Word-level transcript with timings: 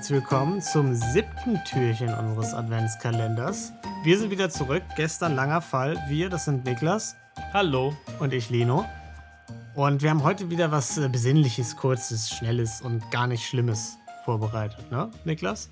herzlich 0.00 0.22
willkommen 0.22 0.62
zum 0.62 0.94
siebten 0.94 1.62
Türchen 1.66 2.08
unseres 2.14 2.54
Adventskalenders. 2.54 3.74
Wir 4.02 4.18
sind 4.18 4.30
wieder 4.30 4.48
zurück. 4.48 4.82
Gestern 4.96 5.34
langer 5.34 5.60
Fall. 5.60 6.02
Wir, 6.08 6.30
das 6.30 6.46
sind 6.46 6.64
Niklas 6.64 7.16
Hallo. 7.52 7.94
und 8.18 8.32
ich, 8.32 8.48
Lino. 8.48 8.86
Und 9.74 10.00
wir 10.02 10.08
haben 10.08 10.22
heute 10.22 10.48
wieder 10.48 10.72
was 10.72 10.96
äh, 10.96 11.06
Besinnliches, 11.10 11.76
Kurzes, 11.76 12.30
Schnelles 12.30 12.80
und 12.80 13.10
gar 13.10 13.26
nicht 13.26 13.46
Schlimmes 13.46 13.98
vorbereitet, 14.24 14.90
ne, 14.90 15.10
Niklas? 15.26 15.68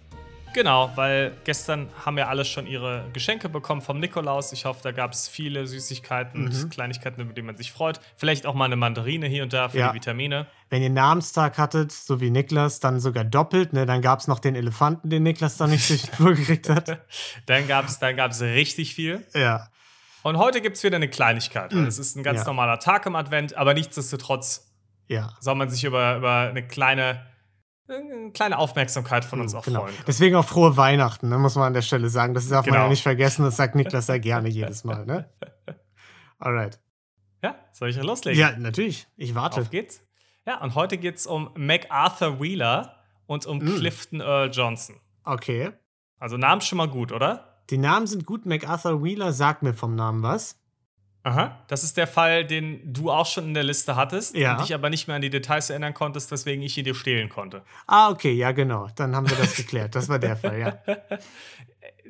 Genau, 0.54 0.90
weil 0.96 1.36
gestern 1.44 1.88
haben 2.04 2.16
ja 2.18 2.26
alle 2.28 2.44
schon 2.44 2.66
ihre 2.66 3.04
Geschenke 3.12 3.48
bekommen 3.48 3.80
vom 3.82 4.00
Nikolaus. 4.00 4.52
Ich 4.52 4.64
hoffe, 4.64 4.80
da 4.82 4.92
gab 4.92 5.12
es 5.12 5.28
viele 5.28 5.66
Süßigkeiten 5.66 6.44
Mhm. 6.46 6.46
und 6.64 6.70
Kleinigkeiten, 6.70 7.20
über 7.20 7.32
die 7.32 7.42
man 7.42 7.56
sich 7.56 7.70
freut. 7.70 8.00
Vielleicht 8.16 8.46
auch 8.46 8.54
mal 8.54 8.64
eine 8.64 8.76
Mandarine 8.76 9.26
hier 9.26 9.42
und 9.42 9.52
da 9.52 9.68
für 9.68 9.78
Ja. 9.78 9.88
die 9.90 9.96
Vitamine. 9.96 10.46
Wenn 10.70 10.82
ihr 10.82 10.90
Namenstag 10.90 11.58
hattet, 11.58 11.92
so 11.92 12.20
wie 12.20 12.30
Niklas, 12.30 12.80
dann 12.80 12.98
sogar 12.98 13.24
doppelt, 13.24 13.72
ne? 13.72 13.86
Dann 13.86 14.02
gab 14.02 14.20
es 14.20 14.26
noch 14.26 14.38
den 14.38 14.54
Elefanten, 14.56 15.10
den 15.10 15.22
Niklas 15.22 15.56
dann 15.58 15.70
nicht 15.70 15.84
sich 15.84 16.10
vorgekriegt 16.10 16.68
hat. 16.68 16.98
Dann 17.46 17.68
gab 17.68 17.86
es 17.86 17.98
dann 17.98 18.16
gab's 18.16 18.40
richtig 18.40 18.94
viel. 18.94 19.24
Ja. 19.34 19.68
Und 20.22 20.38
heute 20.38 20.60
gibt 20.60 20.76
es 20.76 20.82
wieder 20.82 20.96
eine 20.96 21.08
Kleinigkeit. 21.08 21.74
weil 21.74 21.86
Es 21.86 21.98
ist 21.98 22.16
ein 22.16 22.22
ganz 22.22 22.40
Ja. 22.40 22.44
normaler 22.46 22.78
Tag 22.80 23.06
im 23.06 23.14
Advent, 23.16 23.56
aber 23.56 23.74
nichtsdestotrotz 23.74 24.66
Ja. 25.06 25.30
soll 25.40 25.54
man 25.54 25.70
sich 25.70 25.84
über, 25.84 26.16
über 26.16 26.48
eine 26.50 26.66
kleine, 26.66 27.24
eine 27.88 28.30
kleine 28.32 28.58
Aufmerksamkeit 28.58 29.24
von 29.24 29.40
uns 29.40 29.54
auch 29.54 29.64
Genau. 29.64 29.80
freuen. 29.80 29.94
können. 29.94 30.04
Deswegen 30.06 30.36
auch 30.36 30.44
frohe 30.44 30.76
Weihnachten, 30.76 31.28
ne, 31.28 31.38
muss 31.38 31.54
man 31.54 31.64
an 31.68 31.74
der 31.74 31.82
Stelle 31.82 32.08
sagen. 32.08 32.34
Das 32.34 32.48
darf 32.48 32.66
man 32.66 32.72
Genau. 32.74 32.84
ja 32.84 32.90
nicht 32.90 33.02
vergessen. 33.02 33.44
Das 33.44 33.56
sagt 33.56 33.74
Niklas 33.74 34.06
ja 34.08 34.18
gerne 34.18 34.48
jedes 34.48 34.84
Mal, 34.84 35.06
ne? 35.06 35.28
Alright. 36.38 36.80
Ja, 37.42 37.54
soll 37.72 37.88
ich 37.90 37.96
loslegen? 38.02 38.38
Ja, 38.40 38.56
natürlich. 38.56 39.06
Ich 39.16 39.34
warte. 39.34 39.60
Auf 39.60 39.70
geht's. 39.70 40.02
Ja, 40.46 40.60
und 40.62 40.74
heute 40.74 40.98
geht's 40.98 41.26
um 41.26 41.50
MacArthur 41.56 42.40
Wheeler 42.40 42.96
und 43.26 43.46
um 43.46 43.58
Mm. 43.58 43.76
Clifton 43.76 44.20
Earl 44.20 44.50
Johnson. 44.50 44.96
Okay. 45.24 45.70
Also 46.18 46.36
Namen 46.36 46.60
schon 46.62 46.78
mal 46.78 46.88
gut, 46.88 47.12
oder? 47.12 47.62
Die 47.70 47.78
Namen 47.78 48.06
sind 48.06 48.24
gut. 48.26 48.46
MacArthur 48.46 49.02
Wheeler 49.04 49.32
sagt 49.32 49.62
mir 49.62 49.74
vom 49.74 49.94
Namen 49.94 50.22
was. 50.22 50.58
Aha. 51.24 51.58
Das 51.68 51.84
ist 51.84 51.96
der 51.96 52.06
Fall, 52.06 52.44
den 52.46 52.80
du 52.92 53.10
auch 53.10 53.26
schon 53.26 53.44
in 53.44 53.54
der 53.54 53.64
Liste 53.64 53.96
hattest, 53.96 54.34
Ja. 54.36 54.52
und 54.52 54.62
dich 54.62 54.72
aber 54.74 54.88
nicht 54.88 55.08
mehr 55.08 55.16
an 55.16 55.22
die 55.22 55.30
Details 55.30 55.68
erinnern 55.68 55.92
konntest, 55.92 56.30
weswegen 56.30 56.62
ich 56.62 56.78
ihn 56.78 56.84
dir 56.84 56.94
stehlen 56.94 57.28
konnte. 57.28 57.62
Ah, 57.86 58.08
okay, 58.10 58.32
ja, 58.32 58.52
genau. 58.52 58.88
Dann 58.96 59.14
haben 59.14 59.28
wir 59.28 59.36
das 59.36 59.54
geklärt. 59.56 59.94
Das 59.94 60.08
war 60.08 60.18
der 60.18 60.36
Fall, 60.36 60.58
ja. 60.58 60.78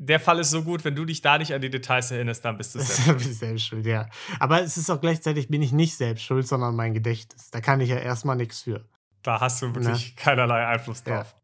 Der 0.01 0.21
Fall 0.21 0.39
ist 0.39 0.51
so 0.51 0.63
gut, 0.63 0.85
wenn 0.85 0.95
du 0.95 1.05
dich 1.05 1.23
da 1.23 1.39
nicht 1.39 1.53
an 1.53 1.61
die 1.61 1.71
Details 1.71 2.11
erinnerst, 2.13 2.45
dann 2.45 2.57
bist 2.57 2.75
du 2.75 2.79
selbst. 2.81 3.35
selbst 3.41 3.67
schuld, 3.67 3.85
ja. 3.85 4.07
Aber 4.39 4.63
es 4.63 4.77
ist 4.77 4.91
auch 4.91 5.01
gleichzeitig, 5.01 5.49
bin 5.49 5.61
ich 5.61 5.73
nicht 5.73 5.97
selbst 5.97 6.23
schuld, 6.25 6.47
sondern 6.47 6.77
mein 6.77 6.95
Gedächtnis. 6.95 7.51
Da 7.51 7.61
kann 7.61 7.81
ich 7.81 7.89
ja 7.89 7.97
erstmal 7.97 8.37
nichts 8.37 8.63
für. 8.63 8.85
Da 9.23 9.41
hast 9.41 9.61
du 9.61 9.75
wirklich 9.75 10.15
keinerlei 10.15 10.67
Einfluss 10.67 11.03
Ja. 11.07 11.17
drauf. 11.17 11.35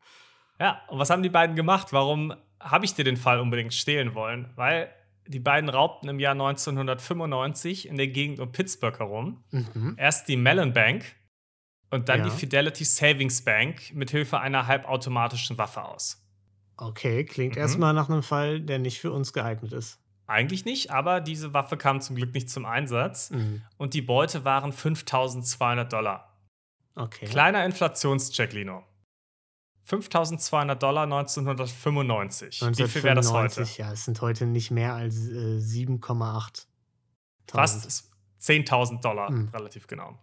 Ja. 0.61 0.81
und 0.89 1.01
was 1.01 1.11
haben 1.11 1.25
die 1.25 1.31
beiden 1.31 1.57
gemacht? 1.57 1.89
Warum 1.93 2.33
habe 2.61 2.85
ich 2.85 2.95
dir 2.95 3.05
den 3.05 3.17
Fall 3.17 3.41
unbedingt 3.41 3.75
stehlen 3.75 4.15
wollen? 4.15 4.49
Weil 4.55 4.89
die 5.27 5.41
beiden 5.41 5.71
raubten 5.71 6.09
im 6.09 6.19
Jahr 6.21 6.33
1995 6.35 7.89
in 7.89 7.97
der 7.97 8.09
Gegend 8.09 8.41
um 8.41 8.53
Pittsburgh 8.53 8.99
herum. 8.99 9.43
Mhm. 9.51 9.95
Erst 9.97 10.29
die 10.29 10.37
Mellon 10.37 10.73
Bank 10.73 11.05
und 11.91 12.09
dann 12.09 12.21
Ja. 12.21 12.25
die 12.27 12.31
Fidelity 12.31 12.85
Savings 12.85 13.43
Bank 13.45 13.93
mit 13.95 14.11
Hilfe 14.11 14.41
einer 14.41 14.67
halbautomatischen 14.67 15.57
Waffe 15.59 15.83
aus. 15.85 16.21
Okay, 16.77 17.25
klingt 17.25 17.55
Mhm. 17.55 17.61
erstmal 17.61 17.95
nach 17.95 18.09
einem 18.09 18.23
Fall, 18.23 18.61
der 18.61 18.79
nicht 18.79 19.01
für 19.01 19.13
uns 19.13 19.33
geeignet 19.33 19.73
ist. 19.73 20.01
Eigentlich 20.27 20.65
nicht, 20.65 20.91
aber 20.91 21.21
diese 21.21 21.53
Waffe 21.53 21.77
kam 21.77 22.01
zum 22.01 22.17
Glück 22.17 22.33
nicht 22.35 22.49
zum 22.51 22.65
Einsatz 22.65 23.31
Mhm. 23.31 23.63
und 23.77 23.95
die 23.95 24.03
Beute 24.03 24.45
waren 24.45 24.73
5200 24.73 25.93
Dollar. 25.93 26.37
Okay. 26.97 27.27
Kleiner 27.27 27.65
Inflationscheck, 27.65 28.53
Lino. 28.53 28.85
5200 29.85 30.83
Dollar 30.83 31.03
1995. 31.05 32.63
Wie 32.77 32.89
viel 32.89 33.03
wäre 33.03 33.15
das 33.17 33.27
heute? 33.33 33.61
1995, 33.61 33.79
Ja, 33.79 33.93
es 33.93 34.05
sind 34.05 34.21
heute 34.21 34.47
nicht 34.47 34.71
mehr 34.71 34.95
als 34.95 35.29
äh, 35.29 35.59
7,8. 35.61 36.67
Fast 37.51 37.87
ist 37.87 38.11
10.000 38.41 39.01
Dollar, 39.03 39.31
Mhm. 39.31 39.49
relativ 39.53 39.87
genau. 39.87 40.19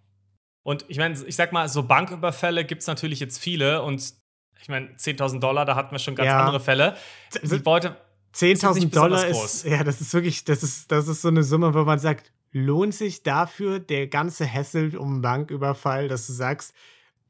Und 0.63 0.85
ich 0.89 0.97
meine, 0.97 1.19
ich 1.25 1.35
sag 1.35 1.51
mal, 1.53 1.67
so 1.69 1.83
Banküberfälle 1.83 2.65
gibt 2.65 2.81
es 2.81 2.87
natürlich 2.87 3.19
jetzt 3.19 3.39
viele 3.39 3.81
und 3.83 4.13
ich 4.61 4.69
meine, 4.69 4.95
10.000 4.95 5.39
Dollar, 5.39 5.65
da 5.65 5.75
hatten 5.75 5.91
wir 5.91 5.99
schon 5.99 6.15
ganz 6.15 6.27
Ja. 6.27 6.39
andere 6.39 6.59
Fälle. 6.59 6.95
Die 7.43 7.57
Beute, 7.57 7.97
10.000 8.33 8.73
nicht 8.85 8.95
Dollar 8.95 9.25
ist, 9.27 9.37
groß. 9.37 9.63
ja, 9.63 9.83
das 9.83 10.01
ist 10.01 10.13
wirklich, 10.13 10.43
das 10.45 10.61
ist, 10.63 10.91
das 10.91 11.07
ist 11.07 11.21
so 11.23 11.29
eine 11.29 11.43
Summe, 11.43 11.73
wo 11.73 11.83
man 11.83 11.97
sagt, 11.99 12.31
lohnt 12.51 12.93
sich 12.93 13.23
dafür 13.23 13.79
der 13.79 14.07
ganze 14.07 14.51
Hassel 14.51 14.95
um 14.97 15.13
einen 15.13 15.21
Banküberfall, 15.21 16.07
dass 16.07 16.27
du 16.27 16.33
sagst, 16.33 16.73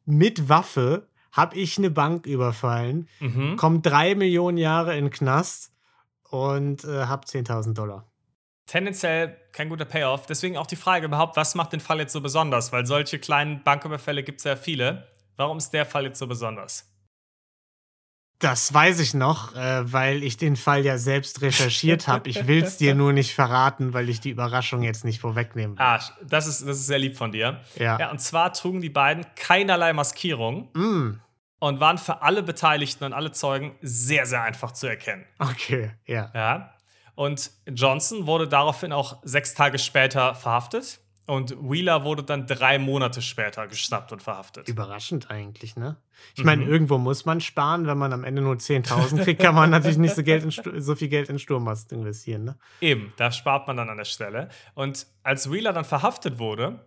mit 0.06 0.50
Waffe 0.50 1.08
habe 1.32 1.56
ich 1.58 1.78
eine 1.78 1.90
Bank 1.90 2.26
überfallen, 2.26 3.08
mhm. 3.20 3.56
komm 3.58 3.82
drei 3.82 4.16
Millionen 4.16 4.58
Jahre 4.58 4.98
in 4.98 5.06
den 5.06 5.12
Knast 5.12 5.72
und 6.30 6.84
äh, 6.84 7.06
hab 7.06 7.26
10.000 7.26 7.74
Dollar. 7.74 8.12
tendenziell 8.66 9.38
kein 9.52 9.70
guter 9.70 9.86
Payoff. 9.86 10.26
Deswegen 10.26 10.58
auch 10.58 10.68
die 10.68 10.76
Frage 10.76 11.06
überhaupt, 11.06 11.36
was 11.36 11.56
macht 11.56 11.74
den 11.74 11.80
Fall 11.80 12.00
jetzt 12.00 12.14
so 12.14 12.22
besonders? 12.22 12.72
Weil 12.72 12.86
solche 12.86 13.20
kleinen 13.20 13.64
Banküberfälle 13.64 14.24
gibt 14.24 14.40
es 14.40 14.46
ja 14.46 14.56
viele. 14.56 15.08
Warum 15.36 15.58
ist 15.58 15.72
der 15.72 15.86
Fall 15.86 16.06
jetzt 16.06 16.20
so 16.20 16.28
besonders? 16.28 16.91
Das 18.42 18.74
weiß 18.74 19.00
ich 19.00 19.14
noch, 19.14 19.56
äh, 19.56 19.92
weil 19.94 20.24
ich 20.24 20.36
den 20.36 20.56
Fall 20.56 20.84
ja 20.84 20.98
selbst 20.98 21.42
recherchiert 21.42 22.08
habe. 22.08 22.28
Ich 22.30 22.48
will 22.48 22.64
es 22.64 22.78
dir 22.78 22.96
nur 22.96 23.14
nicht 23.14 23.34
verraten, 23.34 23.94
weil 23.94 24.10
ich 24.10 24.20
die 24.20 24.32
Überraschung 24.32 24.82
jetzt 24.84 25.06
nicht 25.06 25.22
vorwegnehmen 25.22 25.78
will. 25.78 25.86
Ah, 25.86 26.00
das 26.24 26.48
ist, 26.48 26.62
das 26.68 26.78
ist 26.78 26.88
sehr 26.88 27.00
lieb 27.00 27.16
von 27.18 27.32
dir. 27.32 27.60
ja. 27.78 28.00
Ja, 28.00 28.12
und 28.12 28.20
zwar 28.20 28.52
trugen 28.54 28.82
die 28.82 28.90
beiden 28.90 29.26
keinerlei 29.36 29.94
Maskierung 29.94 30.70
Mm, 30.74 31.20
und 31.60 31.80
waren 31.80 31.98
für 32.00 32.22
alle 32.24 32.42
Beteiligten 32.42 33.04
und 33.04 33.14
alle 33.14 33.32
Zeugen 33.32 33.76
sehr, 33.82 34.26
sehr 34.26 34.42
einfach 34.42 34.72
zu 34.72 34.88
erkennen. 34.88 35.24
okay, 35.40 35.92
ja. 36.08 36.32
Ja. 36.34 36.74
Und 37.14 37.52
Johnson 37.68 38.26
wurde 38.26 38.48
daraufhin 38.48 38.92
auch 38.92 39.18
sechs 39.24 39.54
Tage 39.54 39.78
später 39.78 40.34
verhaftet 40.34 41.00
und 41.28 41.56
Wheeler 41.62 42.04
wurde 42.04 42.24
dann 42.24 42.48
drei 42.48 42.78
Monate 42.80 43.22
später 43.22 43.68
geschnappt 43.68 44.12
und 44.12 44.22
verhaftet. 44.24 44.68
Überraschend 44.68 45.30
eigentlich, 45.32 45.76
ne? 45.76 45.98
Ich 46.36 46.44
meine, 46.44 46.64
Mhm. 46.66 46.72
irgendwo 46.72 46.98
muss 46.98 47.26
man 47.26 47.40
sparen. 47.42 47.88
Wenn 47.88 47.98
man 47.98 48.12
am 48.14 48.24
Ende 48.24 48.42
nur 48.42 48.56
10.000 48.58 49.22
kriegt, 49.24 49.42
kann 49.42 49.56
man 49.56 49.70
natürlich 49.70 49.98
nicht 49.98 50.16
so, 50.16 50.24
Geld 50.24 50.44
in 50.44 50.82
so 50.82 50.96
viel 50.96 51.08
Geld 51.08 51.30
in 51.30 51.40
Sturmast 51.40 51.92
investieren, 51.92 52.44
ne? 52.44 52.58
Eben, 52.82 53.14
da 53.18 53.32
spart 53.32 53.68
man 53.68 53.78
dann 53.78 53.90
an 53.90 53.98
der 53.98 54.06
Stelle. 54.06 54.50
Und 54.74 55.08
als 55.24 55.52
Wheeler 55.52 55.74
dann 55.74 55.86
verhaftet 55.86 56.38
wurde 56.40 56.86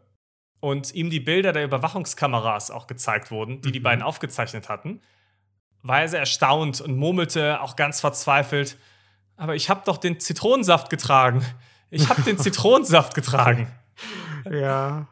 und 0.60 0.94
ihm 0.94 1.10
die 1.10 1.20
Bilder 1.20 1.52
der 1.52 1.64
Überwachungskameras 1.64 2.70
auch 2.70 2.86
gezeigt 2.86 3.30
wurden, 3.30 3.60
die 3.62 3.72
die 3.72 3.78
Mhm. 3.80 3.84
beiden 3.84 4.02
aufgezeichnet 4.02 4.68
hatten, 4.68 5.00
war 5.82 6.00
er 6.00 6.08
sehr 6.08 6.20
erstaunt 6.20 6.80
und 6.80 6.96
murmelte 6.96 7.60
auch 7.60 7.76
ganz 7.76 8.00
verzweifelt: 8.00 8.78
Aber 9.36 9.54
ich 9.54 9.68
habe 9.70 9.82
doch 9.84 9.96
den 9.96 10.18
Zitronensaft 10.20 10.90
getragen. 10.90 11.44
Ich 11.90 12.08
habe 12.08 12.22
den 12.22 12.38
Zitronensaft 12.38 13.14
getragen. 13.14 13.68
Ja. 14.50 15.08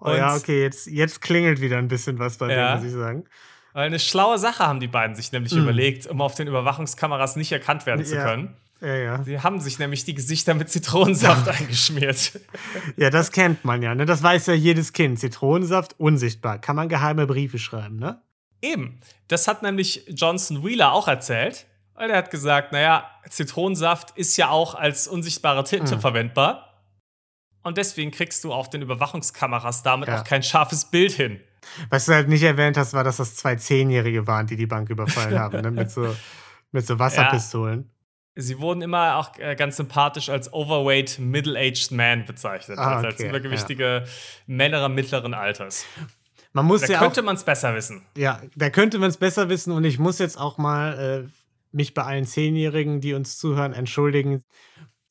Oh 0.00 0.10
Und- 0.10 0.16
ja, 0.16 0.34
okay, 0.34 0.62
jetzt, 0.62 0.86
jetzt 0.86 1.20
klingelt 1.20 1.60
wieder 1.60 1.78
ein 1.78 1.88
bisschen 1.88 2.18
was 2.18 2.36
bei 2.36 2.52
Ja. 2.52 2.74
dem, 2.74 2.78
muss 2.82 2.86
ich 2.92 2.96
sagen. 2.98 3.24
Weil 3.72 3.86
eine 3.86 3.98
schlaue 3.98 4.38
Sache 4.38 4.66
haben 4.66 4.80
die 4.80 4.88
beiden 4.88 5.16
sich 5.16 5.32
nämlich 5.32 5.52
Mhm. 5.54 5.62
überlegt, 5.62 6.06
um 6.06 6.20
auf 6.20 6.34
den 6.34 6.48
Überwachungskameras 6.48 7.36
nicht 7.36 7.52
erkannt 7.52 7.86
werden 7.86 8.04
zu 8.04 8.14
Ja. 8.16 8.24
können. 8.24 8.56
Ja, 8.82 8.94
ja. 8.94 9.22
Sie 9.22 9.40
haben 9.40 9.58
sich 9.60 9.78
nämlich 9.78 10.04
die 10.04 10.14
Gesichter 10.14 10.52
mit 10.54 10.68
Zitronensaft 10.68 11.48
eingeschmiert. 11.60 12.38
Ja, 12.96 13.08
das 13.08 13.32
kennt 13.32 13.64
man 13.64 13.82
ja, 13.82 13.94
ne? 13.94 14.04
Das 14.04 14.22
weiß 14.22 14.46
ja 14.46 14.54
jedes 14.54 14.92
Kind. 14.92 15.18
Zitronensaft, 15.18 15.94
unsichtbar. 15.98 16.58
Kann 16.58 16.76
man 16.76 16.88
geheime 16.90 17.26
Briefe 17.26 17.58
schreiben, 17.58 17.96
ne? 17.98 18.20
Eben. 18.60 19.00
Das 19.28 19.48
hat 19.48 19.62
nämlich 19.62 20.04
Johnson 20.08 20.62
Wheeler 20.64 20.92
auch 20.92 21.08
erzählt. 21.08 21.66
Und 21.94 22.10
er 22.10 22.18
hat 22.18 22.30
gesagt, 22.30 22.72
naja, 22.72 23.08
Zitronensaft 23.30 24.10
ist 24.16 24.36
ja 24.36 24.50
auch 24.50 24.74
als 24.74 25.08
unsichtbare 25.08 25.64
Tinte 25.64 25.96
Mhm. 25.96 26.00
verwendbar. 26.00 26.65
Und 27.66 27.76
deswegen 27.78 28.12
kriegst 28.12 28.44
du 28.44 28.52
auf 28.52 28.70
den 28.70 28.80
Überwachungskameras 28.82 29.82
damit 29.82 30.08
Ja. 30.08 30.20
auch 30.20 30.24
kein 30.24 30.42
scharfes 30.44 30.84
Bild 30.84 31.12
hin. 31.12 31.40
Was 31.90 32.06
du 32.06 32.14
halt 32.14 32.28
nicht 32.28 32.44
erwähnt 32.44 32.76
hast, 32.76 32.94
war, 32.94 33.02
dass 33.02 33.16
das 33.16 33.34
zwei 33.34 33.56
Zehnjährige 33.56 34.26
waren, 34.28 34.46
die 34.46 34.54
die 34.54 34.66
Bank 34.66 34.88
überfallen 34.88 35.36
haben, 35.38 35.60
ne? 35.62 35.70
Mit 35.72 35.90
so, 35.90 36.14
mit 36.70 36.86
so 36.86 36.98
Wasserpistolen. 37.00 37.90
Sie 38.36 38.58
wurden 38.60 38.82
immer 38.82 39.16
auch 39.16 39.36
äh, 39.38 39.56
ganz 39.56 39.76
sympathisch 39.78 40.28
als 40.28 40.52
overweight, 40.52 41.18
middle-aged 41.18 41.90
man 41.90 42.24
bezeichnet. 42.24 42.78
Ah, 42.78 42.96
also 42.96 43.06
als 43.06 43.14
okay, 43.16 43.30
übergewichtige 43.30 44.04
Männer 44.46 44.88
mittleren 44.88 45.34
Alters. 45.34 45.86
Man 46.52 46.66
muss 46.66 46.82
Da 46.82 46.92
ja 46.92 46.98
könnte 47.00 47.22
man 47.22 47.34
es 47.34 47.44
besser 47.44 47.74
wissen. 47.74 48.06
ja, 48.16 48.40
da 48.54 48.70
könnte 48.70 48.98
man 48.98 49.08
es 49.10 49.16
besser 49.16 49.48
wissen 49.48 49.72
und 49.72 49.82
ich 49.84 49.98
muss 49.98 50.18
jetzt 50.20 50.38
auch 50.38 50.56
mal 50.58 51.24
äh, 51.26 51.28
mich 51.72 51.94
bei 51.94 52.02
allen 52.04 52.26
Zehnjährigen, 52.26 53.00
die 53.00 53.14
uns 53.14 53.38
zuhören, 53.38 53.72
entschuldigen. 53.72 54.42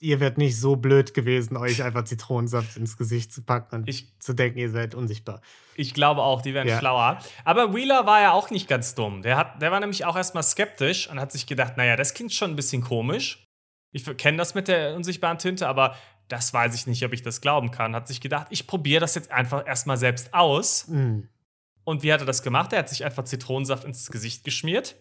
Ihr 0.05 0.19
werdet 0.19 0.37
nicht 0.37 0.59
so 0.59 0.75
blöd 0.75 1.13
gewesen, 1.13 1.57
euch 1.57 1.81
einfach 1.83 2.03
Zitronensaft 2.03 2.77
ins 2.77 2.95
Gesicht 2.97 3.33
zu 3.33 3.43
packen 3.43 3.75
und 3.75 3.89
Ich, 3.89 4.17
zu 4.19 4.33
denken, 4.33 4.59
ihr 4.59 4.69
seid 4.69 4.93
unsichtbar. 4.95 5.41
ich 5.75 5.93
glaube 5.93 6.21
auch, 6.21 6.41
die 6.41 6.53
wären 6.53 6.67
Ja. 6.67 6.79
schlauer. 6.79 7.19
Aber 7.43 7.73
Wheeler 7.73 8.05
war 8.05 8.21
ja 8.21 8.31
auch 8.31 8.49
nicht 8.49 8.67
ganz 8.67 8.95
dumm. 8.95 9.21
Der, 9.23 9.35
hat, 9.37 9.61
der 9.61 9.71
war 9.71 9.79
nämlich 9.79 10.05
auch 10.05 10.15
erstmal 10.15 10.43
skeptisch 10.43 11.09
und 11.09 11.19
hat 11.19 11.31
sich 11.31 11.47
gedacht, 11.47 11.77
naja, 11.77 11.95
das 11.95 12.13
klingt 12.13 12.33
schon 12.33 12.51
ein 12.51 12.55
bisschen 12.55 12.81
komisch. 12.81 13.47
Ich 13.91 14.05
kenne 14.17 14.37
das 14.37 14.55
mit 14.55 14.67
der 14.67 14.95
unsichtbaren 14.95 15.37
Tinte, 15.37 15.67
aber 15.67 15.95
das 16.27 16.53
weiß 16.53 16.75
ich 16.75 16.85
nicht, 16.87 17.03
ob 17.03 17.13
ich 17.13 17.21
das 17.23 17.41
glauben 17.41 17.71
kann. 17.71 17.95
Hat 17.95 18.07
sich 18.07 18.21
gedacht, 18.21 18.47
ich 18.51 18.67
probiere 18.67 19.01
das 19.01 19.15
jetzt 19.15 19.31
einfach 19.31 19.65
erstmal 19.65 19.97
selbst 19.97 20.33
aus. 20.33 20.87
Hm. 20.87 21.29
Und 21.83 22.03
wie 22.03 22.11
hat 22.13 22.19
er 22.19 22.25
das 22.25 22.43
gemacht? 22.43 22.73
Er 22.73 22.79
hat 22.79 22.89
sich 22.89 23.05
einfach 23.05 23.23
Zitronensaft 23.23 23.83
ins 23.85 24.09
Gesicht 24.11 24.43
geschmiert 24.43 24.95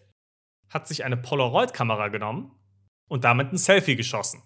hat 0.70 0.88
sich 0.88 1.04
eine 1.04 1.16
Polaroid-Kamera 1.16 2.08
genommen 2.08 2.50
und 3.08 3.22
damit 3.24 3.52
ein 3.52 3.58
Selfie 3.58 3.94
geschossen. 3.96 4.42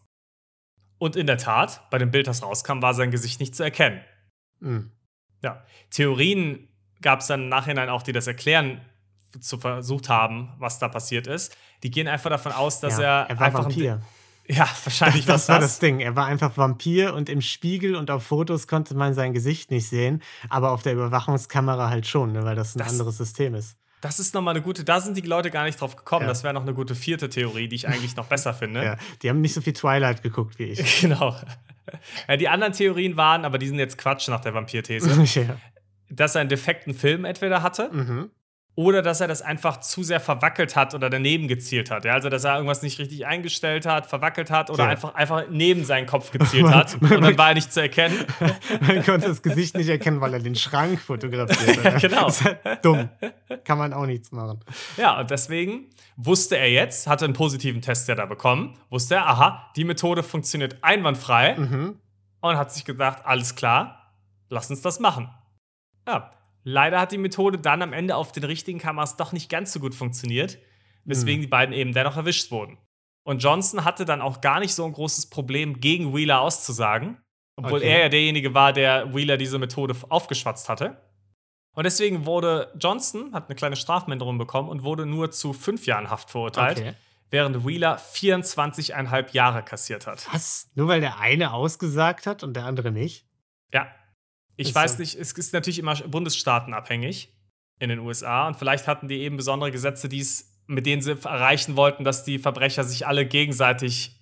Und 0.99 1.17
in 1.17 1.27
der 1.27 1.39
Tat, 1.39 1.89
bei 1.91 1.99
dem 1.99 2.11
Bild, 2.11 2.27
das 2.27 2.43
rauskam, 2.43 2.83
war 2.83 2.95
sein 2.95 3.11
Gesicht 3.11 3.41
nicht 3.41 3.55
zu 3.55 3.63
erkennen. 3.63 4.01
Mhm. 4.61 4.91
Ja, 5.43 5.65
Theorien 5.91 6.69
gab 7.01 7.21
es 7.21 7.29
dann 7.29 7.43
im 7.45 7.49
Nachhinein 7.49 7.89
auch, 7.89 8.03
die 8.03 8.13
das 8.13 8.27
erklären 8.27 8.81
zu 9.41 9.59
versucht 9.59 10.09
haben, 10.09 10.53
was 10.59 10.79
da 10.79 10.89
passiert 10.89 11.27
ist. 11.27 11.57
Die 11.83 11.91
gehen 11.91 12.09
einfach 12.09 12.31
davon 12.31 12.53
aus, 12.53 12.81
dass 12.81 12.99
ja, 12.99 13.23
er, 13.23 13.31
er 13.31 13.39
war 13.39 13.47
einfach 13.47 13.65
Vampir. 13.65 13.95
Ein, 13.95 14.03
ja, 14.57 14.67
wahrscheinlich 14.85 15.27
Das, 15.27 15.43
das 15.43 15.49
war 15.51 15.61
das. 15.61 15.73
das 15.73 15.79
Ding. 15.79 16.01
Er 16.01 16.17
war 16.17 16.27
einfach 16.27 16.57
Vampir 16.57 17.15
und 17.15 17.29
im 17.29 17.43
Spiegel 17.43 17.95
und 17.95 18.11
auf 18.11 18.25
Fotos 18.25 18.67
konnte 18.67 18.95
man 18.97 19.15
sein 19.15 19.33
Gesicht 19.35 19.71
nicht 19.71 19.89
sehen, 19.89 20.23
aber 20.49 20.73
auf 20.73 20.83
der 20.83 20.95
Überwachungskamera 20.95 21.91
halt 21.91 22.07
schon, 22.07 22.33
ne, 22.33 22.45
weil 22.45 22.57
das 22.57 22.75
ein 22.75 22.79
Das- 22.81 22.89
anderes 22.93 23.19
System 23.19 23.55
ist. 23.55 23.77
Das 24.01 24.21
ist 24.21 24.35
nochmal 24.35 24.55
eine 24.55 24.63
gute, 24.63 24.85
da 24.85 25.01
sind 25.01 25.17
die 25.17 25.23
Leute 25.23 25.51
gar 25.51 25.65
nicht 25.65 25.81
drauf 25.81 25.97
gekommen. 25.97 26.23
Ja. 26.23 26.29
Das 26.29 26.45
wäre 26.45 26.55
noch 26.55 26.63
eine 26.63 26.75
gute 26.75 26.95
vierte 26.95 27.29
Theorie, 27.29 27.69
die 27.69 27.77
ich 27.77 27.89
eigentlich 27.89 28.17
noch 28.17 28.27
besser 28.27 28.55
finde. 28.55 28.85
Ja, 28.85 28.97
die 29.23 29.29
haben 29.29 29.41
nicht 29.41 29.55
so 29.55 29.61
viel 29.61 29.73
Twilight 29.73 30.23
geguckt 30.23 30.59
wie 30.59 30.65
ich. 30.65 31.01
Genau. 31.09 31.35
Ja, 32.29 32.37
die 32.37 32.49
anderen 32.49 32.75
Theorien 32.75 33.17
waren, 33.17 33.47
aber 33.47 33.57
die 33.57 33.67
sind 33.67 33.79
jetzt 33.79 33.97
Quatsch 33.97 34.29
nach 34.29 34.41
der 34.41 34.53
Vampir-These, 34.53 35.57
dass 36.11 36.35
er 36.35 36.43
einen 36.43 36.51
defekten 36.51 36.93
Film 36.93 37.25
entweder 37.25 37.63
hatte 37.63 37.91
mhm. 37.91 38.31
Oder 38.79 39.03
dass 39.03 39.21
er 39.21 39.27
das 39.27 39.43
einfach 39.43 39.81
zu 39.81 40.05
sehr 40.05 40.21
verwackelt 40.21 40.77
hat 40.77 40.95
oder 40.95 41.11
daneben 41.11 41.49
gezielt 41.49 41.91
hat. 41.91 42.05
Ja, 42.05 42.13
also, 42.13 42.29
dass 42.29 42.45
er 42.45 42.55
irgendwas 42.55 42.81
nicht 42.83 43.01
richtig 43.01 43.27
eingestellt 43.27 43.87
hat, 43.87 44.07
verwackelt 44.07 44.53
hat 44.53 44.71
oder 44.71 44.85
Ja. 44.85 44.91
einfach, 44.91 45.17
einfach 45.17 45.47
neben 45.51 45.85
seinen 45.85 46.07
Kopf 46.07 46.31
gezielt 46.31 46.69
hat 46.73 46.95
und 47.03 47.11
dann 47.11 47.37
war 47.37 47.49
er 47.49 47.55
nicht 47.55 47.73
zu 47.73 47.83
erkennen. 47.83 48.15
Man 48.81 49.05
konnte 49.05 49.27
das 49.27 49.43
Gesicht 49.43 49.77
nicht 49.77 49.89
erkennen, 49.89 50.21
weil 50.21 50.33
er 50.33 50.39
den 50.39 50.55
Schrank 50.55 51.01
fotografiert 51.01 51.85
hat. 51.85 51.93
Ja, 51.93 51.99
genau. 52.09 52.31
Halt 52.31 52.85
dumm. 52.85 53.09
Kann 53.65 53.79
man 53.79 53.93
auch 53.93 54.07
nichts 54.07 54.31
machen. 54.31 54.61
Ja, 54.97 55.19
und 55.19 55.29
deswegen 55.29 55.91
wusste 56.17 56.57
er 56.57 56.71
jetzt, 56.71 57.09
hatte 57.09 57.25
einen 57.25 57.35
positiven 57.35 57.83
Test 57.83 58.07
ja 58.07 58.15
da 58.15 58.27
bekommen, 58.27 58.79
wusste 58.91 59.17
er, 59.17 59.27
aha, 59.27 59.73
die 59.75 59.83
Methode 59.83 60.23
funktioniert 60.23 60.77
einwandfrei 60.83 61.57
Mhm. 61.57 61.97
und 62.43 62.57
hat 62.57 62.73
sich 62.73 62.85
gedacht, 62.85 63.23
alles 63.27 63.57
klar, 63.57 64.13
lass 64.51 64.71
uns 64.71 64.83
das 64.83 65.01
machen. 65.01 65.29
Ja, 66.07 66.31
leider 66.69 67.01
hat 67.01 67.13
die 67.13 67.19
Methode 67.19 67.59
dann 67.59 67.83
am 67.83 67.93
Ende 67.93 68.15
auf 68.17 68.33
den 68.33 68.45
richtigen 68.45 68.79
Kameras 68.79 69.17
doch 69.17 69.33
nicht 69.33 69.49
ganz 69.51 69.73
so 69.73 69.81
gut 69.81 69.95
funktioniert, 69.95 70.59
weswegen 71.05 71.37
Hm. 71.39 71.43
die 71.43 71.47
beiden 71.49 71.75
eben 71.75 71.93
dennoch 71.93 72.17
erwischt 72.17 72.51
wurden. 72.51 72.79
Und 73.25 73.43
Johnson 73.43 73.85
hatte 73.85 74.05
dann 74.05 74.21
auch 74.23 74.41
gar 74.41 74.61
nicht 74.61 74.75
so 74.75 74.85
ein 74.85 74.93
großes 74.93 75.29
Problem, 75.31 75.81
gegen 75.81 76.15
Wheeler 76.15 76.41
auszusagen, 76.41 77.19
obwohl 77.57 77.79
Okay. 77.81 77.89
er 77.91 77.99
ja 78.01 78.09
derjenige 78.09 78.55
war, 78.55 78.73
der 78.73 79.15
Wheeler 79.15 79.37
diese 79.37 79.59
Methode 79.59 79.95
aufgeschwatzt 80.09 80.69
hatte. 80.69 81.01
Und 81.75 81.85
deswegen 81.85 82.27
wurde 82.27 82.73
Johnson, 82.81 83.35
hat 83.35 83.49
eine 83.49 83.55
kleine 83.57 83.77
Strafminderung 83.77 84.39
bekommen 84.39 84.69
und 84.69 84.83
wurde 84.83 85.07
nur 85.07 85.31
zu 85.31 85.53
fünf 85.53 85.87
Jahren 85.87 86.11
Haft 86.11 86.31
verurteilt, 86.31 86.79
Okay. 86.79 86.95
während 87.31 87.67
Wheeler 87.67 87.99
24,5 87.99 89.33
Jahre 89.33 89.63
kassiert 89.63 90.07
hat. 90.07 90.27
Was? 90.33 90.71
Nur 90.75 90.89
weil 90.89 91.01
der 91.01 91.21
eine 91.21 91.53
ausgesagt 91.53 92.27
hat 92.27 92.43
und 92.43 92.55
der 92.55 92.65
andere 92.65 92.91
nicht? 92.91 93.27
Ja. 93.73 93.89
Ich 94.61 94.69
Ist 94.71 94.75
weiß 94.75 94.93
so. 94.95 94.99
nicht, 94.99 95.15
es 95.15 95.33
ist 95.33 95.53
natürlich 95.55 95.79
immer 95.79 95.95
bundesstaatenabhängig 95.95 97.33
in 97.79 97.89
den 97.89 98.01
USA 98.01 98.49
und 98.49 98.57
vielleicht 98.57 98.87
hatten 98.89 99.07
die 99.09 99.21
eben 99.21 99.37
besondere 99.37 99.71
Gesetze, 99.71 100.09
die's, 100.09 100.53
mit 100.67 100.85
denen 100.85 101.01
sie 101.01 101.13
erreichen 101.13 101.77
wollten, 101.77 102.03
dass 102.05 102.25
die 102.25 102.39
Verbrecher 102.39 102.83
sich 102.85 103.07
alle 103.07 103.25
gegenseitig 103.25 104.21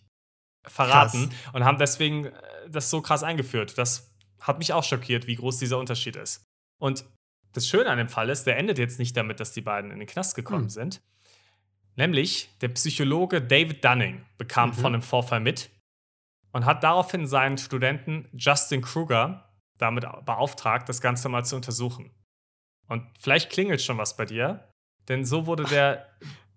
verraten 0.66 1.30
und 1.52 1.64
haben 1.64 1.78
deswegen 1.78 2.26
äh, 2.26 2.32
das 2.70 2.90
so 2.90 3.00
krass 3.00 3.22
eingeführt. 3.22 3.78
Das 3.78 4.14
hat 4.40 4.58
mich 4.58 4.72
auch 4.72 4.84
schockiert, 4.84 5.26
wie 5.26 5.36
groß 5.36 5.58
dieser 5.58 5.78
Unterschied 5.78 6.16
ist. 6.16 6.44
Und 6.78 7.04
das 7.52 7.66
Schöne 7.66 7.88
an 7.88 7.96
dem 7.98 8.08
Fall 8.10 8.28
ist, 8.28 8.44
der 8.44 8.58
endet 8.58 8.78
jetzt 8.78 8.98
nicht 8.98 9.16
damit, 9.16 9.40
dass 9.40 9.52
die 9.52 9.62
beiden 9.62 9.90
in 9.90 9.98
den 10.00 10.06
Knast 10.08 10.34
gekommen 10.36 10.64
Hm. 10.64 10.68
sind. 10.70 11.00
Nämlich 11.96 12.50
der 12.60 12.68
Psychologe 12.68 13.40
David 13.40 13.82
Dunning 13.84 14.24
bekam 14.36 14.70
Mhm. 14.70 14.74
von 14.74 14.92
dem 14.92 15.02
Vorfall 15.02 15.40
mit 15.40 15.70
und 16.52 16.66
hat 16.66 16.84
daraufhin 16.84 17.26
seinen 17.26 17.56
Studenten 17.56 18.28
Justin 18.34 18.82
Kruger 18.82 19.45
damit 19.78 20.04
beauftragt, 20.24 20.88
das 20.88 21.00
Ganze 21.00 21.28
mal 21.28 21.44
zu 21.44 21.56
untersuchen. 21.56 22.10
Und 22.88 23.02
vielleicht 23.20 23.50
klingelt 23.50 23.82
schon 23.82 23.98
was 23.98 24.16
bei 24.16 24.24
dir, 24.24 24.68
denn 25.08 25.24
so 25.24 25.46
wurde 25.46 25.64
der. 25.64 26.06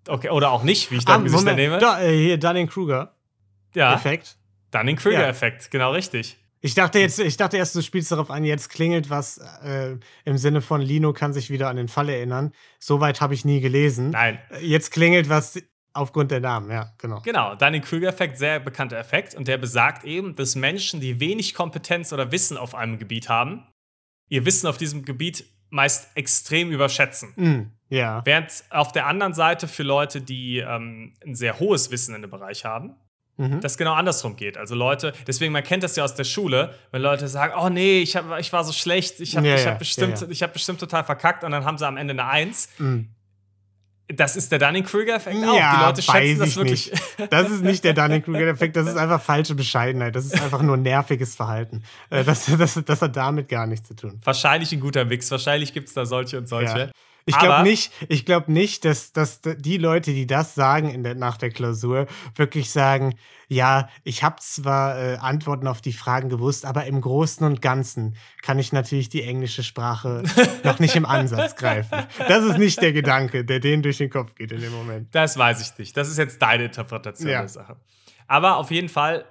Okay, 0.08 0.30
oder 0.30 0.50
auch 0.50 0.62
nicht, 0.62 0.90
wie 0.90 0.96
ich 0.96 1.04
dein 1.04 1.24
Gesicht 1.24 1.46
ernehme. 1.46 1.78
Da, 1.78 2.00
äh, 2.00 2.16
hier 2.16 2.38
Dunning-Kruger. 2.38 3.14
ja, 3.74 3.94
Effekt. 3.94 4.36
Dunning-Kruger-Effekt, 4.70 5.70
genau 5.70 5.92
richtig. 5.92 6.38
Ich 6.62 6.74
dachte 6.74 6.98
jetzt, 6.98 7.18
ich 7.18 7.36
dachte 7.38 7.56
erst, 7.56 7.74
du 7.74 7.82
spielst 7.82 8.12
darauf 8.12 8.30
an, 8.30 8.44
jetzt 8.44 8.68
klingelt 8.68 9.08
was 9.08 9.38
äh, 9.62 9.96
im 10.24 10.36
Sinne 10.36 10.60
von 10.60 10.82
Lino 10.82 11.14
kann 11.14 11.32
sich 11.32 11.48
wieder 11.48 11.68
an 11.68 11.76
den 11.76 11.88
Fall 11.88 12.10
erinnern. 12.10 12.52
Soweit 12.78 13.22
habe 13.22 13.32
ich 13.32 13.46
nie 13.46 13.60
gelesen. 13.60 14.10
Nein, 14.10 14.38
Jetzt 14.60 14.90
klingelt 14.90 15.30
was 15.30 15.62
aufgrund 15.92 16.30
der 16.30 16.40
Namen, 16.40 16.70
ja, 16.70 16.92
genau. 16.98 17.20
Genau, 17.22 17.54
Dunning-Kruger-Effekt, 17.54 18.38
sehr 18.38 18.60
bekannter 18.60 18.98
Effekt. 18.98 19.34
Und 19.34 19.48
der 19.48 19.58
besagt 19.58 20.04
eben, 20.04 20.34
dass 20.36 20.54
Menschen, 20.56 21.00
die 21.00 21.20
wenig 21.20 21.54
Kompetenz 21.54 22.12
oder 22.12 22.32
Wissen 22.32 22.56
auf 22.56 22.74
einem 22.74 22.98
Gebiet 22.98 23.28
haben, 23.28 23.66
ihr 24.28 24.44
Wissen 24.44 24.66
auf 24.66 24.78
diesem 24.78 25.04
Gebiet 25.04 25.44
meist 25.70 26.16
extrem 26.16 26.70
überschätzen. 26.70 27.32
Mm, 27.36 27.94
ja. 27.94 28.22
Während 28.24 28.64
auf 28.70 28.92
der 28.92 29.06
anderen 29.06 29.34
Seite 29.34 29.68
für 29.68 29.84
Leute, 29.84 30.20
die 30.20 30.58
ähm, 30.58 31.14
ein 31.24 31.34
sehr 31.34 31.60
hohes 31.60 31.90
Wissen 31.90 32.14
in 32.14 32.22
dem 32.22 32.30
Bereich 32.30 32.64
haben, 32.64 32.96
Mhm. 33.40 33.62
das 33.62 33.78
genau 33.78 33.94
andersrum 33.94 34.36
geht. 34.36 34.58
Also 34.58 34.74
Leute, 34.74 35.14
deswegen, 35.26 35.50
man 35.52 35.62
kennt 35.62 35.82
das 35.82 35.96
ja 35.96 36.04
aus 36.04 36.14
der 36.14 36.24
Schule, 36.24 36.74
wenn 36.90 37.00
Leute 37.00 37.26
sagen, 37.26 37.54
oh 37.58 37.70
nee, 37.70 38.00
ich, 38.00 38.14
hab, 38.14 38.38
ich 38.38 38.52
war 38.52 38.64
so 38.64 38.72
schlecht, 38.72 39.18
ich 39.18 39.34
habe 39.34 39.48
Ja, 39.48 39.54
ich 39.54 39.64
ja, 39.64 39.70
hab 39.70 39.78
bestimmt, 39.78 40.20
ja, 40.20 40.26
ja. 40.26 40.30
ich 40.30 40.42
hab 40.42 40.52
bestimmt 40.52 40.78
total 40.78 41.04
verkackt 41.04 41.42
und 41.42 41.50
dann 41.52 41.64
haben 41.64 41.78
sie 41.78 41.86
am 41.86 41.96
Ende 41.96 42.12
eine 42.12 42.26
Eins. 42.26 42.68
Mm. 42.78 43.04
Das 44.14 44.36
ist 44.36 44.50
der 44.50 44.58
Dunning-Kruger-Effekt 44.58 45.36
auch. 45.44 45.56
Ja, 45.56 45.76
Die 45.76 45.84
Leute 45.84 46.02
schätzen 46.02 46.38
das 46.40 46.48
ich 46.48 46.56
wirklich. 46.56 46.90
nicht. 46.90 47.32
Das 47.32 47.50
ist 47.50 47.62
nicht 47.62 47.84
der 47.84 47.92
Dunning-Kruger-Effekt, 47.94 48.76
das 48.76 48.88
ist 48.88 48.96
einfach 48.96 49.20
falsche 49.22 49.54
Bescheidenheit. 49.54 50.16
Das 50.16 50.24
ist 50.26 50.40
einfach 50.40 50.62
nur 50.62 50.76
nerviges 50.76 51.34
Verhalten. 51.36 51.82
Äh, 52.10 52.24
Das, 52.24 52.46
das, 52.46 52.80
das 52.84 53.02
hat 53.02 53.16
damit 53.16 53.48
gar 53.48 53.66
nichts 53.66 53.88
zu 53.88 53.94
tun. 53.94 54.20
Wahrscheinlich 54.24 54.72
ein 54.72 54.80
guter 54.80 55.04
Mix. 55.04 55.30
Wahrscheinlich 55.30 55.72
gibt 55.72 55.88
es 55.88 55.94
da 55.94 56.06
solche 56.06 56.38
und 56.38 56.48
solche. 56.48 56.78
Ja. 56.78 56.90
Ich 57.26 57.38
glaube 57.38 57.62
nicht, 57.62 57.92
ich 58.08 58.24
glaub 58.24 58.48
nicht 58.48 58.84
dass, 58.84 59.12
dass 59.12 59.40
die 59.42 59.76
Leute, 59.76 60.12
die 60.12 60.26
das 60.26 60.54
sagen 60.54 60.90
in 60.90 61.02
der, 61.02 61.14
nach 61.14 61.36
der 61.36 61.50
Klausur, 61.50 62.06
wirklich 62.34 62.70
sagen, 62.70 63.14
ja, 63.48 63.88
ich 64.04 64.22
habe 64.22 64.36
zwar 64.40 64.98
äh, 64.98 65.16
Antworten 65.16 65.66
auf 65.66 65.80
die 65.80 65.92
Fragen 65.92 66.28
gewusst, 66.28 66.64
aber 66.64 66.86
im 66.86 67.00
Großen 67.00 67.44
und 67.44 67.60
Ganzen 67.60 68.16
kann 68.42 68.58
ich 68.58 68.72
natürlich 68.72 69.08
die 69.08 69.22
englische 69.22 69.62
Sprache 69.64 70.22
noch 70.64 70.78
nicht 70.78 70.94
im 70.94 71.04
Ansatz 71.04 71.56
greifen. 71.56 72.04
Das 72.28 72.44
ist 72.44 72.58
nicht 72.58 72.80
der 72.80 72.92
Gedanke, 72.92 73.44
der 73.44 73.58
denen 73.58 73.82
durch 73.82 73.98
den 73.98 74.08
Kopf 74.10 74.34
geht 74.36 74.52
in 74.52 74.60
dem 74.60 74.72
Moment. 74.72 75.14
Das 75.14 75.36
weiß 75.36 75.60
ich 75.60 75.76
nicht. 75.78 75.96
Das 75.96 76.08
ist 76.08 76.16
jetzt 76.18 76.40
deine 76.40 76.64
Interpretation 76.66 77.28
Ja. 77.28 77.40
der 77.40 77.48
Sache. 77.48 77.76
Aber 78.28 78.56
auf 78.56 78.70
jeden 78.70 78.88
Fall, 78.88 79.24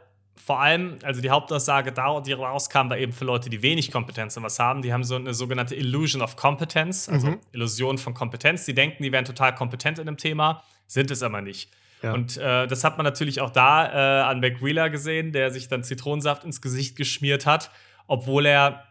vor 0.44 0.60
allem, 0.62 0.98
also 1.04 1.22
die 1.22 1.30
Hauptaussage, 1.30 1.92
da- 1.92 2.22
die 2.22 2.34
rauskam, 2.34 2.90
war 2.90 2.98
eben 2.98 3.12
für 3.14 3.26
Leute, 3.26 3.50
die 3.50 3.62
wenig 3.62 3.92
Kompetenz 3.92 4.36
in 4.38 4.44
was 4.44 4.58
haben. 4.60 4.82
Die 4.82 4.92
haben 4.94 5.04
so 5.04 5.16
eine 5.16 5.34
sogenannte 5.34 5.76
Illusion 5.76 6.22
of 6.22 6.36
Competence, 6.36 7.10
also 7.10 7.28
Mhm. 7.28 7.40
Illusion 7.52 7.98
von 7.98 8.14
Kompetenz. 8.14 8.66
Die 8.66 8.74
denken, 8.74 9.04
die 9.04 9.12
wären 9.12 9.26
total 9.26 9.54
kompetent 9.54 10.00
in 10.00 10.08
einem 10.08 10.18
Thema, 10.18 10.64
sind 10.88 11.12
es 11.12 11.22
aber 11.22 11.42
nicht. 11.42 11.72
Ja. 12.02 12.14
Und 12.14 12.38
äh, 12.38 12.66
das 12.68 12.84
hat 12.84 12.98
man 12.98 13.04
natürlich 13.04 13.42
auch 13.42 13.50
da 13.50 13.86
äh, 14.22 14.24
an 14.24 14.40
McWheeler 14.40 14.90
gesehen, 14.90 15.34
der 15.34 15.52
sich 15.52 15.68
dann 15.68 15.84
Zitronensaft 15.84 16.46
ins 16.46 16.62
Gesicht 16.62 16.96
geschmiert 16.96 17.46
hat, 17.46 17.70
obwohl 18.08 18.46
er 18.46 18.86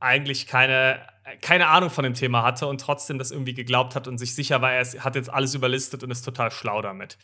eigentlich 0.00 0.46
keine, 0.46 1.00
keine 1.42 1.66
Ahnung 1.68 1.90
von 1.90 2.04
dem 2.04 2.14
Thema 2.14 2.42
hatte 2.42 2.66
und 2.66 2.80
trotzdem 2.80 3.18
das 3.18 3.30
irgendwie 3.32 3.52
geglaubt 3.52 3.94
hat 3.94 4.08
und 4.08 4.16
sich 4.18 4.34
sicher 4.34 4.62
war, 4.62 4.72
er 4.72 4.84
hat 5.04 5.14
jetzt 5.16 5.28
alles 5.28 5.54
überlistet 5.54 6.02
und 6.02 6.10
ist 6.10 6.22
total 6.22 6.50
schlau 6.50 6.80
damit. 6.82 7.18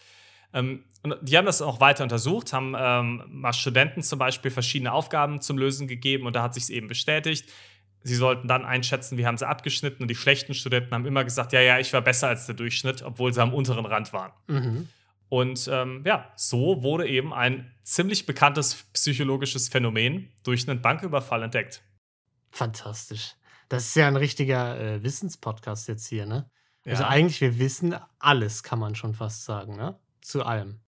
Ähm, 0.55 0.85
und 1.03 1.17
die 1.21 1.37
haben 1.37 1.45
das 1.45 1.61
auch 1.61 1.81
weiter 1.81 2.03
untersucht, 2.03 2.55
haben 2.55 2.75
ähm, 2.79 3.23
mal 3.29 3.53
Studenten 3.53 4.03
zum 4.03 4.19
Beispiel 4.19 4.51
verschiedene 4.51 4.93
Aufgaben 4.93 5.43
zum 5.43 5.59
Lösen 5.59 5.87
gegeben 5.87 6.27
und 6.27 6.35
da 6.35 6.43
hat 6.43 6.55
sich 6.55 6.63
es 6.63 6.71
eben 6.71 6.89
bestätigt. 6.89 7.51
Sie 8.03 8.15
sollten 8.15 8.49
dann 8.49 8.65
einschätzen, 8.65 9.19
wie 9.19 9.27
haben 9.27 9.37
sie 9.37 9.47
abgeschnitten 9.47 10.03
und 10.03 10.09
die 10.09 10.15
schlechten 10.15 10.55
Studenten 10.55 10.95
haben 10.95 11.05
immer 11.05 11.25
gesagt, 11.25 11.53
ja, 11.53 11.61
ja, 11.61 11.79
ich 11.79 11.93
war 11.93 12.01
besser 12.01 12.29
als 12.29 12.47
der 12.47 12.55
Durchschnitt, 12.55 13.03
obwohl 13.03 13.33
sie 13.33 13.43
am 13.43 13.53
unteren 13.53 13.85
Rand 13.85 14.13
waren. 14.13 14.33
Mhm. 14.47 14.89
Und 15.29 15.69
ähm, 15.73 16.03
ja, 16.07 16.31
so 16.37 16.83
wurde 16.83 17.09
eben 17.09 17.35
ein 17.35 17.75
ziemlich 17.83 18.25
bekanntes 18.25 18.85
psychologisches 18.93 19.69
Phänomen 19.69 20.31
durch 20.45 20.69
einen 20.69 20.81
Banküberfall 20.81 21.43
entdeckt. 21.43 21.83
Fantastisch. 22.51 23.35
Das 23.69 23.87
ist 23.87 23.97
ja 23.97 24.07
ein 24.07 24.17
richtiger 24.17 24.79
äh, 24.79 25.03
Wissenspodcast 25.03 25.89
jetzt 25.89 26.07
hier, 26.07 26.27
ne? 26.27 26.49
Also 26.87 27.03
Ja. 27.03 27.09
eigentlich, 27.09 27.41
wir 27.41 27.59
wissen 27.59 27.97
alles, 28.19 28.63
kann 28.63 28.79
man 28.79 28.95
schon 28.95 29.15
fast 29.15 29.45
sagen, 29.45 29.77
ne? 29.77 29.99
Zu 30.25 30.43
allem. 30.45 30.81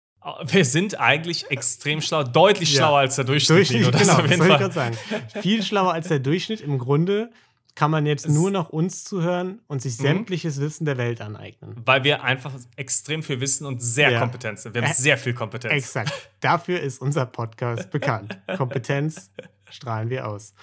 Wir 0.46 0.64
sind 0.66 0.98
eigentlich 1.00 1.52
extrem 1.52 2.02
schlau, 2.02 2.24
deutlich 2.24 2.72
Ja. 2.74 2.78
schlauer 2.80 3.00
als 3.00 3.16
der 3.18 3.26
Durchschnitt. 3.26 3.58
Durchschnitt, 3.70 3.94
das 3.94 4.02
genau, 4.02 4.22
das 4.22 4.40
wollte 4.40 4.54
ich 4.54 4.60
gerade 4.60 4.74
sagen. 4.74 4.98
Viel 5.42 5.62
schlauer 5.62 5.94
als 5.94 6.08
der 6.08 6.20
Durchschnitt. 6.20 6.62
Im 6.62 6.80
Grunde 6.80 7.30
kann 7.76 7.92
man 7.92 8.06
jetzt 8.06 8.26
Es- 8.26 8.32
nur 8.34 8.50
noch 8.50 8.70
uns 8.70 9.04
zuhören 9.04 9.62
und 9.68 9.82
sich 9.82 10.00
Mhm. 10.00 10.04
sämtliches 10.04 10.62
Wissen 10.62 10.86
der 10.86 10.98
Welt 10.98 11.20
aneignen. 11.20 11.76
Weil 11.86 12.06
wir 12.06 12.24
einfach 12.24 12.54
extrem 12.78 13.22
viel 13.24 13.42
wissen 13.42 13.66
und 13.68 13.84
sehr 13.84 14.10
Ja. 14.12 14.20
kompetent 14.22 14.60
sind. 14.60 14.74
Wir 14.74 14.82
haben 14.84 14.92
Ä- 14.92 14.96
sehr 14.96 15.18
viel 15.18 15.34
Kompetenz. 15.34 15.74
Exakt. 15.74 16.12
Dafür 16.40 16.80
ist 16.80 17.02
unser 17.02 17.26
Podcast 17.26 17.90
bekannt. 17.92 18.40
Kompetenz 18.58 19.30
strahlen 19.70 20.10
wir 20.10 20.28
aus. 20.30 20.54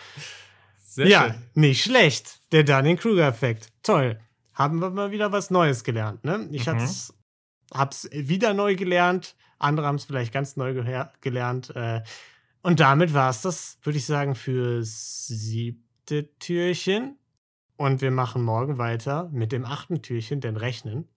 Sehr 0.84 1.06
ja, 1.06 1.22
schön. 1.24 1.34
nicht 1.54 1.84
schlecht. 1.84 2.40
Der 2.52 2.64
Dunning-Kruger-Effekt. 2.64 3.68
Toll. 3.82 4.18
Haben 4.54 4.80
wir 4.80 4.90
mal 4.90 5.10
wieder 5.10 5.30
was 5.30 5.50
Neues 5.50 5.84
gelernt, 5.84 6.24
ne? 6.24 6.48
Ich 6.50 6.66
Mhm. 6.66 6.70
hatte 6.70 6.84
es 6.84 7.14
hab's 7.72 8.08
wieder 8.12 8.54
neu 8.54 8.76
gelernt. 8.76 9.36
Andere 9.58 9.86
haben 9.86 9.96
es 9.96 10.04
vielleicht 10.04 10.32
ganz 10.32 10.56
neu 10.56 10.74
gelernt. 11.20 11.74
Äh, 11.74 12.02
und 12.62 12.80
damit 12.80 13.14
war 13.14 13.30
es 13.30 13.42
das, 13.42 13.78
würde 13.82 13.98
ich 13.98 14.06
sagen, 14.06 14.34
fürs 14.34 15.26
siebte 15.26 16.28
Türchen. 16.38 17.18
Und 17.76 18.00
wir 18.00 18.10
machen 18.10 18.42
morgen 18.42 18.78
weiter 18.78 19.28
mit 19.32 19.50
dem 19.50 19.64
achten 19.64 20.02
Türchen, 20.02 20.40
denn 20.40 20.56
rechnen, 20.56 21.08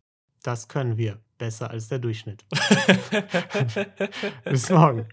das 0.42 0.68
können 0.68 0.98
wir 0.98 1.20
besser 1.38 1.70
als 1.70 1.90
der 1.90 2.00
Durchschnitt. 2.00 2.46
Bis 4.46 4.70
morgen. 4.70 5.08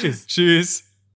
Tschüss. 0.00 0.26
Tschüss. 0.26 0.95